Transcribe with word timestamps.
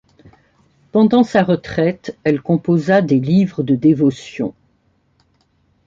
Pendant 0.91 1.21
sa 1.21 1.43
retraite, 1.43 2.17
elle 2.23 2.41
composa 2.41 3.03
des 3.03 3.19
livres 3.19 3.61
de 3.61 3.75
dévotions. 3.75 4.55